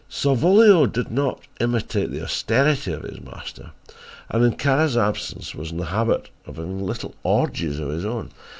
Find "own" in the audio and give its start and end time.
8.03-8.31